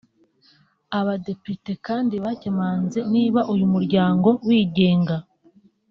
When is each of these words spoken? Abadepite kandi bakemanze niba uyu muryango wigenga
Abadepite 0.99 1.71
kandi 1.87 2.15
bakemanze 2.25 2.99
niba 3.13 3.41
uyu 3.53 3.65
muryango 3.73 4.27
wigenga 4.47 5.15